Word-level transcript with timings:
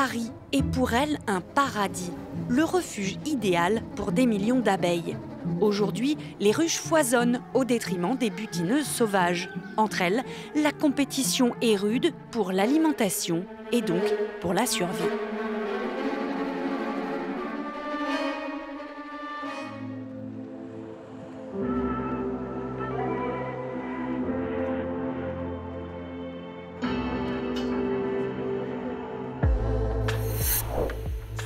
Paris 0.00 0.30
est 0.52 0.62
pour 0.62 0.92
elles 0.92 1.18
un 1.26 1.40
paradis, 1.40 2.12
le 2.48 2.62
refuge 2.62 3.18
idéal 3.26 3.82
pour 3.96 4.12
des 4.12 4.26
millions 4.26 4.60
d'abeilles. 4.60 5.16
Aujourd'hui, 5.60 6.16
les 6.38 6.52
ruches 6.52 6.78
foisonnent 6.78 7.40
au 7.52 7.64
détriment 7.64 8.16
des 8.16 8.30
butineuses 8.30 8.86
sauvages. 8.86 9.50
Entre 9.76 10.02
elles, 10.02 10.22
la 10.54 10.70
compétition 10.70 11.56
est 11.62 11.74
rude 11.74 12.12
pour 12.30 12.52
l'alimentation 12.52 13.44
et 13.72 13.80
donc 13.82 14.04
pour 14.40 14.54
la 14.54 14.66
survie. 14.66 15.02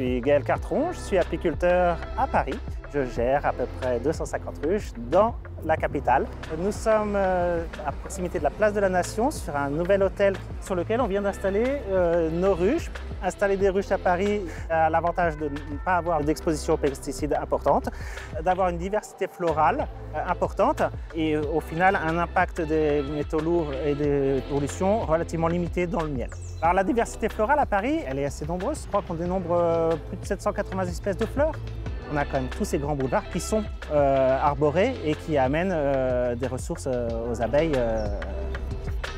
Suis 0.00 0.20
Gaël 0.22 0.42
Cartron, 0.42 0.92
je 0.92 0.98
suis 0.98 1.18
apiculteur 1.18 1.98
à 2.16 2.26
Paris. 2.26 2.58
Je 2.92 3.04
gère 3.04 3.44
à 3.44 3.52
peu 3.52 3.66
près 3.80 4.00
250 4.00 4.64
ruches 4.64 4.92
dans 5.10 5.34
la 5.64 5.76
capitale. 5.76 6.26
Nous 6.58 6.72
sommes 6.72 7.14
euh, 7.16 7.64
à 7.86 7.92
proximité 7.92 8.38
de 8.38 8.44
la 8.44 8.50
place 8.50 8.72
de 8.72 8.80
la 8.80 8.88
Nation 8.88 9.30
sur 9.30 9.56
un 9.56 9.70
nouvel 9.70 10.02
hôtel 10.02 10.34
sur 10.60 10.74
lequel 10.74 11.00
on 11.00 11.06
vient 11.06 11.22
d'installer 11.22 11.80
euh, 11.90 12.30
nos 12.30 12.54
ruches. 12.54 12.90
Installer 13.22 13.56
des 13.56 13.68
ruches 13.68 13.92
à 13.92 13.98
Paris 13.98 14.42
a 14.70 14.88
l'avantage 14.88 15.36
de 15.36 15.44
ne 15.44 15.76
pas 15.84 15.96
avoir 15.96 16.22
d'exposition 16.22 16.74
aux 16.74 16.78
pesticides 16.78 17.34
importante, 17.34 17.90
d'avoir 18.42 18.68
une 18.70 18.78
diversité 18.78 19.26
florale 19.28 19.86
euh, 20.14 20.18
importante 20.26 20.82
et 21.14 21.36
au 21.36 21.60
final 21.60 21.96
un 21.96 22.18
impact 22.18 22.62
des 22.62 23.02
métaux 23.02 23.40
lourds 23.40 23.72
et 23.84 23.94
des 23.94 24.42
pollutions 24.50 25.00
relativement 25.00 25.48
limité 25.48 25.86
dans 25.86 26.02
le 26.02 26.08
miel. 26.08 26.30
Alors 26.62 26.74
la 26.74 26.84
diversité 26.84 27.28
florale 27.28 27.58
à 27.58 27.66
Paris, 27.66 28.00
elle 28.06 28.18
est 28.18 28.24
assez 28.24 28.46
nombreuse. 28.46 28.82
Je 28.82 28.88
crois 28.88 29.02
qu'on 29.06 29.14
dénombre 29.14 29.96
plus 30.08 30.16
de 30.16 30.24
780 30.24 30.84
espèces 30.84 31.16
de 31.16 31.26
fleurs 31.26 31.52
on 32.12 32.16
a 32.16 32.24
quand 32.24 32.40
même 32.40 32.48
tous 32.48 32.64
ces 32.64 32.78
grands 32.78 32.96
boulevards 32.96 33.28
qui 33.30 33.40
sont 33.40 33.62
euh, 33.92 34.38
arborés 34.40 34.94
et 35.04 35.14
qui 35.14 35.38
amènent 35.38 35.72
euh, 35.72 36.34
des 36.34 36.46
ressources 36.46 36.88
euh, 36.88 37.08
aux 37.30 37.40
abeilles 37.40 37.78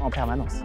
en 0.00 0.10
permanence. 0.10 0.62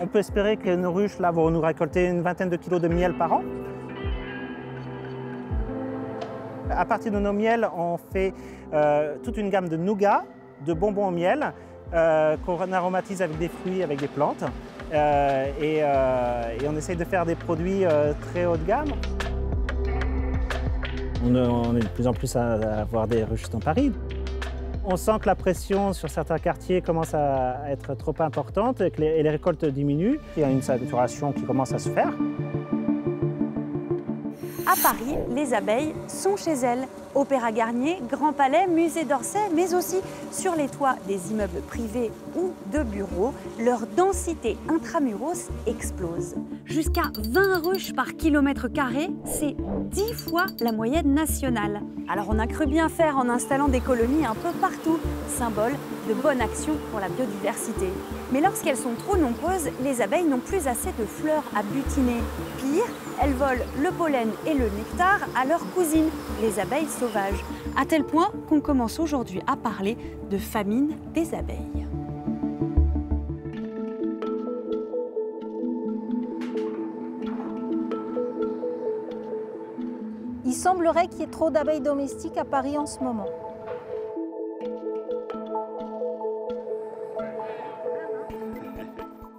On 0.00 0.06
peut 0.06 0.18
espérer 0.18 0.56
que 0.56 0.74
nos 0.74 0.92
ruches 0.92 1.18
là, 1.18 1.30
vont 1.30 1.50
nous 1.50 1.60
récolter 1.60 2.06
une 2.06 2.22
vingtaine 2.22 2.50
de 2.50 2.56
kilos 2.56 2.80
de 2.80 2.88
miel 2.88 3.14
par 3.14 3.32
an. 3.32 3.42
À 6.70 6.84
partir 6.84 7.10
de 7.12 7.18
nos 7.18 7.32
miels, 7.32 7.68
on 7.76 7.96
fait 8.12 8.32
toute 9.24 9.36
une 9.38 9.50
gamme 9.50 9.68
de 9.68 9.76
nougats, 9.76 10.24
de 10.64 10.72
bonbons 10.72 11.08
au 11.08 11.10
miel, 11.10 11.52
qu'on 11.90 12.72
aromatise 12.72 13.22
avec 13.22 13.38
des 13.38 13.48
fruits, 13.48 13.82
avec 13.82 13.98
des 13.98 14.06
plantes. 14.06 14.44
Euh, 14.92 15.46
euh, 15.60 16.58
et, 16.60 16.68
on 16.68 16.76
essaye 16.76 16.96
de 16.96 17.04
faire 17.04 17.26
des 17.26 17.34
produits 17.34 17.84
euh, 17.84 18.12
très 18.30 18.46
haut 18.46 18.56
de 18.56 18.64
gamme. 18.64 18.92
On, 21.24 21.76
est 21.76 21.80
de 21.80 21.88
plus 21.88 22.06
en 22.06 22.12
plus 22.12 22.34
à, 22.36 22.80
avoir 22.80 23.06
des 23.06 23.24
ruches 23.24 23.50
dans 23.50 23.58
Paris. 23.58 23.92
On 24.84 24.96
sent 24.96 25.18
que 25.20 25.26
la 25.26 25.34
pression 25.34 25.92
sur 25.92 26.08
certains 26.08 26.38
quartiers 26.38 26.80
commence 26.80 27.12
à 27.12 27.70
être 27.70 27.94
trop 27.94 28.14
importante 28.20 28.80
et 28.80 28.90
que 28.90 29.00
les, 29.00 29.22
les 29.22 29.30
récoltes 29.30 29.64
diminuent. 29.64 30.18
Il 30.36 30.40
y 30.40 30.44
a 30.44 30.50
une 30.50 30.62
saturation 30.62 31.32
qui 31.32 31.42
commence 31.42 31.72
à 31.72 31.78
se 31.78 31.90
faire. 31.90 32.12
À 34.66 34.74
Paris, 34.82 35.16
les 35.34 35.52
abeilles 35.52 35.94
sont 36.06 36.36
chez 36.36 36.52
elles. 36.52 36.86
Opéra 37.18 37.50
Garnier, 37.50 37.98
Grand 38.08 38.32
Palais, 38.32 38.68
Musée 38.68 39.04
d'Orsay, 39.04 39.40
mais 39.52 39.74
aussi 39.74 39.96
sur 40.30 40.54
les 40.54 40.68
toits 40.68 40.94
des 41.08 41.32
immeubles 41.32 41.60
privés 41.62 42.12
ou 42.36 42.52
de 42.72 42.84
bureaux, 42.84 43.34
leur 43.58 43.88
densité 43.96 44.56
intramuros 44.68 45.48
explose. 45.66 46.36
Jusqu'à 46.64 47.10
20 47.18 47.66
ruches 47.66 47.92
par 47.92 48.14
kilomètre 48.14 48.68
carré, 48.68 49.08
c'est 49.24 49.56
10 49.90 50.12
fois 50.12 50.46
la 50.60 50.70
moyenne 50.70 51.12
nationale. 51.12 51.82
Alors 52.08 52.26
on 52.30 52.38
a 52.38 52.46
cru 52.46 52.66
bien 52.66 52.88
faire 52.88 53.16
en 53.16 53.28
installant 53.28 53.68
des 53.68 53.80
colonies 53.80 54.24
un 54.24 54.34
peu 54.34 54.50
partout, 54.60 54.98
symbole 55.28 55.72
de 56.08 56.14
bonne 56.14 56.40
action 56.40 56.72
pour 56.90 57.00
la 57.00 57.08
biodiversité. 57.08 57.88
Mais 58.32 58.40
lorsqu'elles 58.40 58.76
sont 58.76 58.94
trop 59.06 59.16
nombreuses, 59.16 59.68
les 59.82 60.00
abeilles 60.00 60.24
n'ont 60.24 60.38
plus 60.38 60.66
assez 60.68 60.90
de 60.98 61.04
fleurs 61.04 61.44
à 61.54 61.62
butiner. 61.62 62.22
Pire, 62.58 62.86
elles 63.20 63.34
volent 63.34 63.64
le 63.82 63.90
pollen 63.90 64.28
et 64.46 64.54
le 64.54 64.64
nectar 64.64 65.18
à 65.36 65.44
leurs 65.44 65.68
cousines, 65.74 66.08
les 66.40 66.60
abeilles 66.60 66.86
sauvages. 66.88 67.07
À 67.76 67.86
tel 67.86 68.04
point 68.04 68.30
qu'on 68.48 68.60
commence 68.60 68.98
aujourd'hui 68.98 69.40
à 69.46 69.56
parler 69.56 69.96
de 70.30 70.38
famine 70.38 70.96
des 71.14 71.34
abeilles. 71.34 71.86
Il 80.44 80.54
semblerait 80.54 81.08
qu'il 81.08 81.20
y 81.20 81.22
ait 81.22 81.26
trop 81.26 81.50
d'abeilles 81.50 81.80
domestiques 81.80 82.36
à 82.36 82.44
Paris 82.44 82.76
en 82.76 82.86
ce 82.86 83.00
moment. 83.00 83.26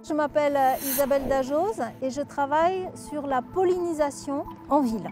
Je 0.08 0.14
m'appelle 0.14 0.56
euh, 0.56 0.88
Isabelle 0.88 1.28
Dajose 1.28 1.82
et 2.02 2.10
je 2.10 2.20
travaille 2.22 2.88
sur 2.94 3.26
la 3.26 3.42
pollinisation 3.42 4.44
en 4.68 4.80
ville. 4.80 5.08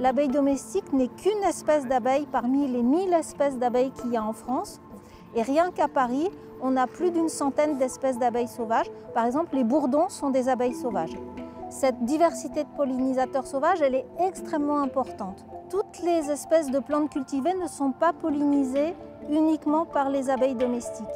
L'abeille 0.00 0.28
domestique 0.28 0.94
n'est 0.94 1.08
qu'une 1.08 1.44
espèce 1.46 1.86
d'abeille 1.86 2.26
parmi 2.32 2.66
les 2.66 2.82
1000 2.82 3.12
espèces 3.12 3.58
d'abeilles 3.58 3.90
qu'il 3.90 4.10
y 4.10 4.16
a 4.16 4.24
en 4.24 4.32
France. 4.32 4.80
Et 5.34 5.42
rien 5.42 5.70
qu'à 5.70 5.88
Paris, 5.88 6.30
on 6.62 6.78
a 6.78 6.86
plus 6.86 7.10
d'une 7.10 7.28
centaine 7.28 7.76
d'espèces 7.76 8.18
d'abeilles 8.18 8.48
sauvages. 8.48 8.90
Par 9.12 9.26
exemple, 9.26 9.54
les 9.54 9.62
bourdons 9.62 10.08
sont 10.08 10.30
des 10.30 10.48
abeilles 10.48 10.74
sauvages. 10.74 11.18
Cette 11.68 12.02
diversité 12.06 12.64
de 12.64 12.68
pollinisateurs 12.78 13.46
sauvages, 13.46 13.82
elle 13.82 13.94
est 13.94 14.06
extrêmement 14.26 14.80
importante. 14.80 15.44
Toutes 15.68 16.00
les 16.02 16.30
espèces 16.30 16.70
de 16.70 16.78
plantes 16.78 17.10
cultivées 17.10 17.54
ne 17.54 17.68
sont 17.68 17.92
pas 17.92 18.14
pollinisées 18.14 18.94
uniquement 19.28 19.84
par 19.84 20.08
les 20.08 20.30
abeilles 20.30 20.54
domestiques. 20.54 21.06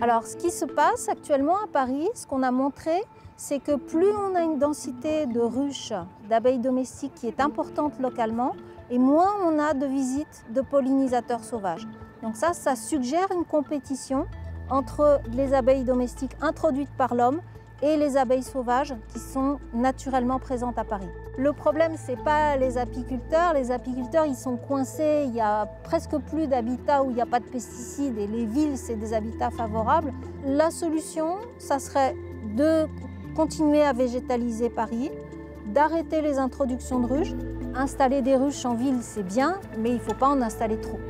Alors, 0.00 0.26
ce 0.26 0.36
qui 0.36 0.50
se 0.50 0.64
passe 0.64 1.08
actuellement 1.08 1.56
à 1.56 1.66
Paris, 1.72 2.08
ce 2.14 2.26
qu'on 2.26 2.42
a 2.42 2.50
montré, 2.50 3.02
c'est 3.36 3.58
que 3.58 3.76
plus 3.76 4.12
on 4.12 4.34
a 4.34 4.42
une 4.42 4.58
densité 4.58 5.26
de 5.26 5.40
ruches 5.40 5.92
d'abeilles 6.28 6.58
domestiques 6.58 7.14
qui 7.14 7.28
est 7.28 7.40
importante 7.40 7.98
localement, 8.00 8.54
et 8.90 8.98
moins 8.98 9.32
on 9.44 9.58
a 9.58 9.72
de 9.72 9.86
visites 9.86 10.44
de 10.50 10.60
pollinisateurs 10.60 11.42
sauvages. 11.42 11.86
Donc 12.22 12.36
ça, 12.36 12.52
ça 12.52 12.76
suggère 12.76 13.28
une 13.32 13.44
compétition 13.44 14.26
entre 14.70 15.20
les 15.32 15.54
abeilles 15.54 15.84
domestiques 15.84 16.36
introduites 16.40 16.94
par 16.96 17.14
l'homme 17.14 17.40
et 17.84 17.98
les 17.98 18.16
abeilles 18.16 18.42
sauvages 18.42 18.94
qui 19.08 19.18
sont 19.18 19.58
naturellement 19.74 20.38
présentes 20.38 20.78
à 20.78 20.84
Paris. 20.84 21.08
Le 21.36 21.52
problème, 21.52 21.92
ce 21.96 22.12
n'est 22.12 22.24
pas 22.24 22.56
les 22.56 22.78
apiculteurs. 22.78 23.52
Les 23.52 23.70
apiculteurs, 23.70 24.24
ils 24.24 24.34
sont 24.34 24.56
coincés. 24.56 25.24
Il 25.26 25.34
y 25.34 25.40
a 25.40 25.66
presque 25.84 26.16
plus 26.30 26.46
d'habitats 26.46 27.02
où 27.02 27.10
il 27.10 27.16
n'y 27.16 27.20
a 27.20 27.26
pas 27.26 27.40
de 27.40 27.44
pesticides 27.44 28.16
et 28.16 28.26
les 28.26 28.46
villes, 28.46 28.78
c'est 28.78 28.94
des 28.94 29.12
habitats 29.12 29.50
favorables. 29.50 30.12
La 30.46 30.70
solution, 30.70 31.36
ça 31.58 31.78
serait 31.78 32.16
de 32.56 32.86
continuer 33.36 33.82
à 33.82 33.92
végétaliser 33.92 34.70
Paris, 34.70 35.10
d'arrêter 35.66 36.22
les 36.22 36.38
introductions 36.38 37.00
de 37.00 37.06
ruches. 37.06 37.34
Installer 37.74 38.22
des 38.22 38.36
ruches 38.36 38.64
en 38.64 38.74
ville, 38.74 38.98
c'est 39.02 39.24
bien, 39.24 39.58
mais 39.78 39.90
il 39.90 39.96
ne 39.96 40.00
faut 40.00 40.14
pas 40.14 40.28
en 40.28 40.40
installer 40.40 40.80
trop. 40.80 41.00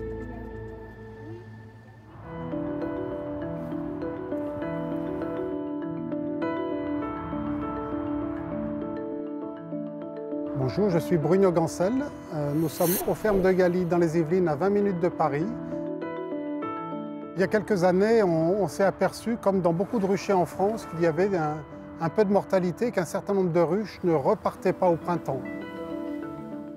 Bonjour, 10.67 10.89
je 10.89 10.99
suis 10.99 11.19
Bruno 11.19 11.53
Gancel. 11.53 11.93
Euh, 12.33 12.55
nous 12.55 12.71
sommes 12.71 12.95
aux 13.07 13.13
fermes 13.13 13.43
de 13.43 13.53
Galie 13.53 13.84
dans 13.84 13.99
les 13.99 14.16
Yvelines 14.16 14.49
à 14.49 14.55
20 14.55 14.71
minutes 14.71 14.99
de 14.99 15.11
Paris. 15.11 15.45
Il 17.34 17.41
y 17.41 17.43
a 17.43 17.49
quelques 17.49 17.84
années, 17.84 18.22
on, 18.22 18.66
s'est 18.66 18.83
aperçu, 18.83 19.37
comme 19.37 19.61
dans 19.61 19.75
beaucoup 19.75 19.99
de 19.99 20.07
ruchers 20.07 20.33
en 20.33 20.47
France, 20.47 20.87
qu'il 20.87 21.03
y 21.03 21.07
avait 21.07 21.28
un, 21.37 22.09
peu 22.09 22.25
de 22.25 22.33
mortalité, 22.33 22.93
qu'un 22.93 23.05
certain 23.05 23.34
nombre 23.34 23.53
de 23.53 23.61
ruches 23.61 24.01
ne 24.05 24.15
repartaient 24.15 24.72
pas 24.72 24.89
au 24.89 24.97
printemps. 24.97 25.43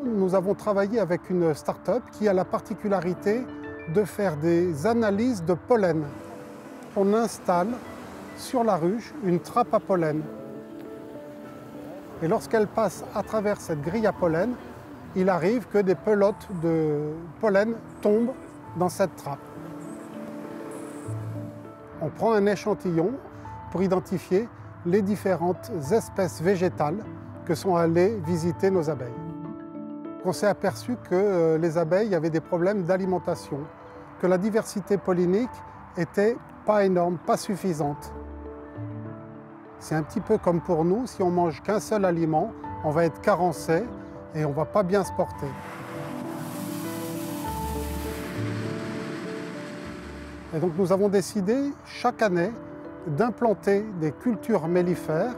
Nous 0.03 0.35
avons 0.35 0.53
travaillé 0.53 0.99
avec 0.99 1.29
une 1.29 1.53
start-up 1.53 2.03
qui 2.11 2.27
a 2.27 2.33
la 2.33 2.43
particularité 2.43 3.45
de 3.95 4.03
faire 4.03 4.35
des 4.35 4.85
analyses 4.85 5.45
de 5.45 5.53
pollen. 5.53 6.03
On 6.97 7.13
installe 7.13 7.69
sur 8.35 8.65
la 8.65 8.75
ruche 8.75 9.13
une 9.23 9.39
trappe 9.39 9.73
à 9.73 9.79
pollen 9.79 10.23
et 12.21 12.27
lorsqu'elle 12.27 12.67
passe 12.67 13.03
à 13.13 13.23
travers 13.23 13.59
cette 13.59 13.81
grille 13.81 14.07
à 14.07 14.11
pollen, 14.11 14.53
il 15.15 15.29
arrive 15.29 15.67
que 15.67 15.77
des 15.77 15.95
pelotes 15.95 16.47
de 16.61 17.13
pollen 17.39 17.75
tombent 18.01 18.33
dans 18.77 18.89
cette 18.89 19.15
trappe. 19.15 19.39
On 22.01 22.09
prend 22.09 22.33
un 22.33 22.45
échantillon 22.45 23.11
pour 23.71 23.81
identifier 23.81 24.47
les 24.85 25.01
différentes 25.01 25.71
espèces 25.91 26.41
végétales 26.41 27.03
que 27.45 27.55
sont 27.55 27.75
allées 27.75 28.19
visiter 28.25 28.69
nos 28.69 28.89
abeilles. 28.89 29.07
On 30.25 30.33
s'est 30.33 30.47
aperçu 30.47 30.95
que 31.09 31.15
euh, 31.15 31.57
les 31.57 31.77
abeilles 31.77 32.13
avaient 32.13 32.29
des 32.29 32.41
problèmes 32.41 32.83
d'alimentation, 32.83 33.59
que 34.19 34.27
la 34.27 34.37
diversité 34.37 34.97
pollinique 34.97 35.49
était 35.95 36.37
pas 36.65 36.85
énorme, 36.85 37.17
pas 37.17 37.37
suffisante. 37.37 38.11
C'est 39.79 39.95
un 39.95 40.03
petit 40.03 40.21
peu 40.21 40.37
comme 40.37 40.59
pour 40.59 40.83
nous, 40.83 41.05
si 41.05 41.21
on 41.21 41.29
mange 41.29 41.61
qu'un 41.61 41.79
seul 41.79 42.03
aliment, 42.05 42.51
on 42.83 42.91
va 42.91 43.05
être 43.05 43.21
carencé 43.21 43.83
et 44.33 44.43
on 44.43 44.51
va 44.51 44.65
pas 44.65 44.83
bien 44.83 45.03
se 45.03 45.11
porter. 45.13 45.47
Et 50.55 50.59
donc 50.59 50.71
nous 50.77 50.91
avons 50.91 51.09
décidé 51.09 51.71
chaque 51.85 52.21
année 52.21 52.51
d'implanter 53.05 53.85
des 54.01 54.11
cultures 54.11 54.67
mellifères. 54.67 55.35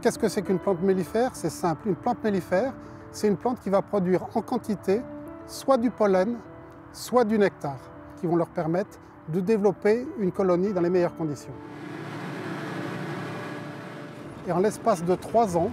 Qu'est-ce 0.00 0.18
que 0.18 0.28
c'est 0.28 0.42
qu'une 0.42 0.58
plante 0.58 0.82
mellifère? 0.82 1.30
C'est 1.34 1.50
simple, 1.50 1.88
une 1.88 1.96
plante 1.96 2.22
mellifère, 2.24 2.72
c'est 3.12 3.28
une 3.28 3.36
plante 3.36 3.60
qui 3.60 3.70
va 3.70 3.82
produire 3.82 4.26
en 4.34 4.42
quantité 4.42 5.02
soit 5.46 5.76
du 5.76 5.90
pollen, 5.90 6.36
soit 6.92 7.24
du 7.24 7.38
nectar, 7.38 7.76
qui 8.20 8.26
vont 8.26 8.36
leur 8.36 8.48
permettre 8.48 8.98
de 9.28 9.40
développer 9.40 10.06
une 10.18 10.32
colonie 10.32 10.72
dans 10.72 10.80
les 10.80 10.90
meilleures 10.90 11.16
conditions. 11.16 11.52
Et 14.48 14.52
en 14.52 14.60
l'espace 14.60 15.04
de 15.04 15.14
trois 15.14 15.58
ans, 15.58 15.68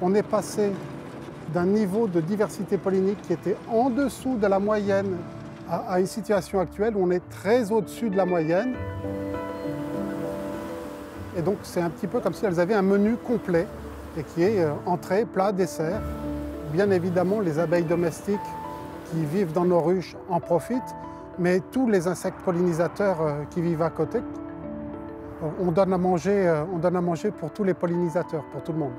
on 0.00 0.14
est 0.14 0.22
passé 0.22 0.72
d'un 1.52 1.66
niveau 1.66 2.08
de 2.08 2.22
diversité 2.22 2.78
pollinique 2.78 3.20
qui 3.20 3.34
était 3.34 3.56
en 3.70 3.90
dessous 3.90 4.36
de 4.36 4.46
la 4.46 4.58
moyenne 4.58 5.18
à, 5.70 6.00
une 6.00 6.06
situation 6.06 6.58
actuelle 6.60 6.96
où 6.96 7.04
on 7.04 7.10
est 7.10 7.28
très 7.28 7.70
au-dessus 7.70 8.08
de 8.08 8.16
la 8.16 8.24
moyenne. 8.24 8.74
Et 11.36 11.42
donc 11.42 11.58
c'est 11.62 11.82
un 11.82 11.90
petit 11.90 12.06
peu 12.06 12.20
comme 12.20 12.32
si 12.32 12.46
elles 12.46 12.58
avaient 12.58 12.74
un 12.74 12.80
menu 12.80 13.16
complet 13.16 13.66
et 14.16 14.22
qui 14.22 14.42
est 14.42 14.60
euh, 14.60 14.70
entrée, 14.86 15.26
plat, 15.26 15.52
dessert. 15.52 16.00
Bien 16.72 16.90
évidemment, 16.90 17.40
les 17.40 17.58
abeilles 17.58 17.84
domestiques 17.84 18.40
qui 19.10 19.26
vivent 19.26 19.52
dans 19.52 19.66
nos 19.66 19.80
ruches 19.80 20.16
en 20.30 20.40
profitent, 20.40 20.94
mais 21.38 21.60
tous 21.70 21.86
les 21.86 22.06
insectes 22.06 22.40
pollinisateurs 22.46 23.20
euh, 23.20 23.42
qui 23.50 23.60
vivent 23.60 23.82
à 23.82 23.90
côté, 23.90 24.20
on 25.42 25.70
donne 25.70 25.92
à 25.92 25.98
manger, 25.98 26.48
euh, 26.48 26.64
on 26.72 26.78
donne 26.78 26.96
à 26.96 27.00
manger 27.00 27.30
pour 27.30 27.50
tous 27.50 27.64
les 27.64 27.74
pollinisateurs, 27.74 28.44
pour 28.52 28.62
tout 28.62 28.72
le 28.72 28.78
monde. 28.78 28.92